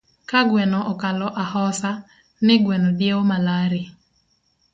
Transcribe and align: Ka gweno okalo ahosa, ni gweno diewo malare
Ka 0.29 0.39
gweno 0.49 0.79
okalo 0.91 1.27
ahosa, 1.43 1.91
ni 2.45 2.55
gweno 2.63 2.89
diewo 2.99 3.21
malare 3.29 3.81